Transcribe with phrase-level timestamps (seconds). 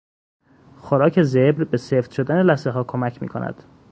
[0.77, 3.63] خوراک زبر به سفت شدن لثهها کمک میکند.